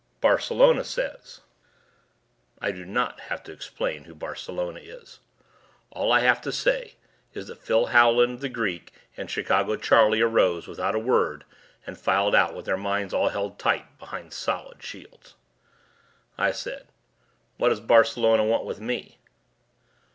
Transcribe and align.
"Barcelona 0.19 0.83
says." 0.83 1.41
I 2.59 2.71
do 2.71 2.85
not 2.85 3.19
have 3.19 3.43
to 3.43 3.51
explain 3.51 4.05
who 4.05 4.15
Barcelona 4.15 4.79
is. 4.79 5.19
All 5.91 6.11
I 6.11 6.21
have 6.21 6.41
to 6.41 6.51
say 6.51 6.95
is 7.35 7.45
that 7.45 7.59
Phil 7.61 7.85
Howland, 7.85 8.39
The 8.39 8.49
Greek, 8.49 8.91
and 9.15 9.29
Chicago 9.29 9.75
Charlie 9.75 10.19
arose 10.21 10.65
without 10.67 10.95
a 10.95 10.99
word 10.99 11.45
and 11.85 11.99
filed 11.99 12.33
out 12.33 12.55
with 12.55 12.65
their 12.65 12.77
minds 12.77 13.13
all 13.13 13.29
held 13.29 13.59
tight 13.59 13.99
behind 13.99 14.33
solid 14.33 14.81
shields. 14.81 15.35
I 16.35 16.51
said, 16.51 16.87
"What 17.57 17.69
does 17.69 17.79
Barcelona 17.79 18.43
want 18.43 18.65
with 18.65 18.79
me?" 18.79 19.19